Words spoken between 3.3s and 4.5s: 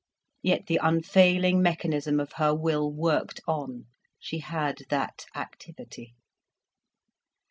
on, she